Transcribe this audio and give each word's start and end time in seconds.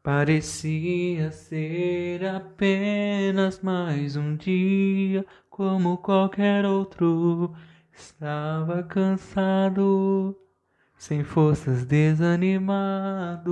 Parecia 0.00 1.32
ser 1.32 2.24
apenas 2.24 3.60
mais 3.60 4.14
um 4.14 4.36
dia, 4.36 5.26
como 5.50 5.98
qualquer 5.98 6.64
outro. 6.64 7.52
Estava 7.92 8.84
cansado, 8.84 10.38
sem 10.96 11.24
forças, 11.24 11.84
desanimado, 11.84 13.42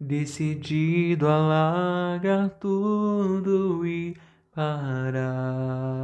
decidido 0.00 1.28
a 1.28 1.36
largar 1.36 2.48
tudo 2.58 3.86
e 3.86 4.16
parar. 4.54 5.99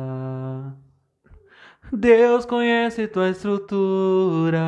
Deus 1.97 2.45
conhece 2.45 3.09
tua 3.09 3.31
estrutura 3.31 4.63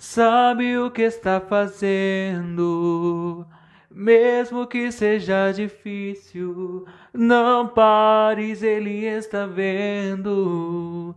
sabe 0.00 0.78
o 0.78 0.90
que 0.90 1.02
está 1.02 1.40
fazendo. 1.40 2.66
Mesmo 3.90 4.66
que 4.66 4.90
seja 4.90 5.52
difícil, 5.52 6.86
não 7.12 7.68
pares, 7.68 8.62
Ele 8.62 9.04
está 9.04 9.46
vendo. 9.46 11.14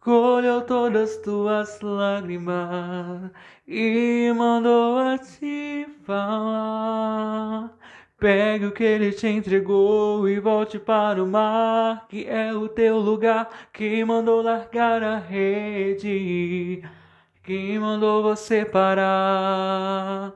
Colheu 0.00 0.60
todas 0.62 1.16
tuas 1.18 1.80
lágrimas 1.80 3.30
e 3.66 4.32
mandou 4.36 4.98
a 4.98 5.18
te 5.18 5.86
falar. 6.04 7.75
Pegue 8.18 8.66
o 8.66 8.72
que 8.72 8.82
ele 8.82 9.12
te 9.12 9.26
entregou 9.28 10.26
e 10.26 10.40
volte 10.40 10.78
para 10.78 11.22
o 11.22 11.26
mar, 11.26 12.06
que 12.08 12.26
é 12.26 12.52
o 12.54 12.66
teu 12.66 12.98
lugar, 12.98 13.48
que 13.72 14.02
mandou 14.04 14.40
largar 14.40 15.02
a 15.02 15.18
rede. 15.18 16.82
Quem 17.42 17.78
mandou 17.78 18.22
você 18.22 18.64
parar? 18.64 20.32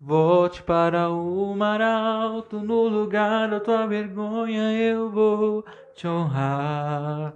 Volte 0.00 0.62
para 0.62 1.10
o 1.10 1.54
mar 1.56 1.82
alto, 1.82 2.60
no 2.60 2.86
lugar 2.86 3.48
da 3.50 3.58
tua 3.58 3.86
vergonha 3.86 4.72
eu 4.72 5.10
vou 5.10 5.64
te 5.94 6.06
honrar. 6.06 7.34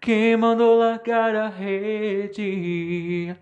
Quem 0.00 0.36
mandou 0.36 0.78
largar 0.78 1.36
a 1.36 1.48
rede? 1.48 3.36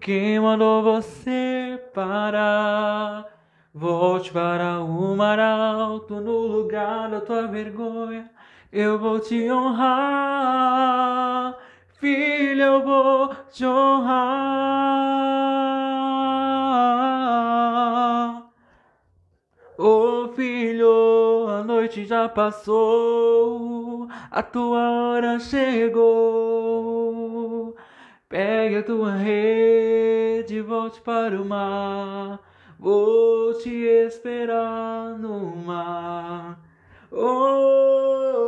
Quem 0.00 0.40
mandou 0.40 0.82
você 0.82 1.80
parar? 1.94 3.37
Volte 3.74 4.32
para 4.32 4.80
o 4.80 5.16
mar 5.16 5.38
alto, 5.38 6.20
no 6.20 6.46
lugar 6.46 7.10
da 7.10 7.20
tua 7.20 7.46
vergonha 7.46 8.30
eu 8.72 8.98
vou 8.98 9.18
te 9.20 9.50
honrar. 9.50 10.38
Filho, 12.00 12.62
eu 12.62 12.82
vou 12.84 13.34
te 13.50 13.64
honrar. 13.64 14.28
Oh 19.78 20.28
filho, 20.34 21.46
a 21.48 21.62
noite 21.62 22.04
já 22.04 22.28
passou, 22.28 24.08
a 24.30 24.42
tua 24.42 24.90
hora 24.90 25.38
chegou. 25.38 26.06
Pegue 28.28 28.76
a 28.76 28.82
tua 28.82 29.12
rede 29.12 30.56
e 30.56 30.60
volte 30.60 31.00
para 31.00 31.40
o 31.40 31.44
mar. 31.44 32.47
Vou 32.78 33.54
te 33.54 33.70
esperar 34.06 35.18
no 35.18 35.56
mar. 35.56 36.60
Oh, 37.10 38.38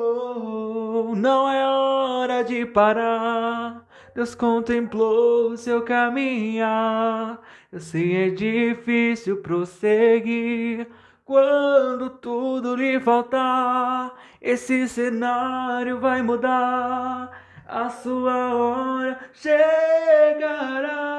não 1.17 1.51
é 1.51 1.67
hora 1.67 2.45
de 2.45 2.65
parar. 2.65 3.85
Deus 4.15 4.37
contemplou 4.37 5.57
seu 5.57 5.83
caminhar. 5.83 7.41
Eu 7.73 7.81
sei 7.81 8.29
é 8.29 8.31
difícil 8.31 9.39
prosseguir 9.39 10.87
quando 11.25 12.11
tudo 12.11 12.77
lhe 12.77 13.01
faltar. 13.01 14.15
Esse 14.41 14.87
cenário 14.89 15.99
vai 15.99 16.23
mudar. 16.23 17.31
A 17.67 17.89
sua 17.91 18.55
hora 18.55 19.19
chegará. 19.33 21.10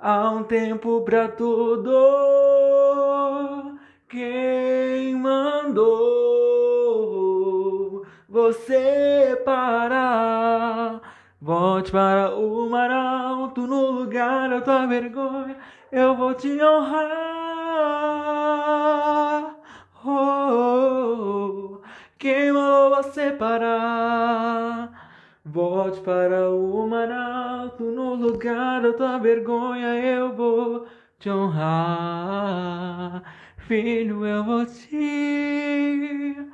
Há 0.00 0.30
um 0.30 0.44
tempo 0.44 1.00
para 1.02 1.26
tudo. 1.28 1.90
Quem 4.08 5.14
mandou 5.16 5.86
você 8.28 9.42
parar? 9.44 11.00
Volte 11.40 11.90
para 11.90 12.34
o 12.34 12.70
mar 12.70 12.90
alto, 12.92 13.66
no 13.66 13.90
lugar 13.90 14.48
da 14.48 14.60
tua 14.60 14.86
vergonha, 14.86 15.56
eu 15.90 16.14
vou 16.14 16.32
te 16.34 16.62
honrar. 16.62 17.16
Oh, 20.04 21.80
quem 22.18 22.52
mandou 22.52 23.02
você 23.02 23.32
parar? 23.32 23.77
Volte 25.50 26.00
para 26.00 26.50
o 26.50 26.86
mar 26.86 27.10
alto, 27.10 27.82
no 27.82 28.14
lugar 28.14 28.82
da 28.82 28.92
tua 28.92 29.16
vergonha, 29.18 29.94
eu 29.94 30.36
vou 30.36 30.86
te 31.18 31.30
honrar. 31.30 33.22
Filho, 33.56 34.26
eu 34.26 34.44
vou 34.44 34.66
te 34.66 34.94
honrar. 34.94 36.52